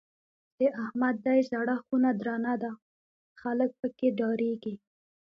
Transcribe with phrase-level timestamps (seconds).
[0.59, 2.71] د احمد دی زړه خونه درنه ده؛
[3.41, 4.73] خلګ په کې ډارېږي.